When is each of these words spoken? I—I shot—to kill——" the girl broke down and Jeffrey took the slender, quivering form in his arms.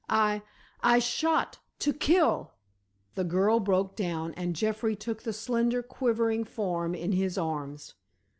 I—I 0.09 0.97
shot—to 0.97 1.93
kill——" 1.93 2.53
the 3.13 3.23
girl 3.23 3.59
broke 3.59 3.95
down 3.95 4.33
and 4.33 4.55
Jeffrey 4.55 4.95
took 4.95 5.21
the 5.21 5.31
slender, 5.31 5.83
quivering 5.83 6.43
form 6.43 6.95
in 6.95 7.11
his 7.11 7.37
arms. 7.37 7.93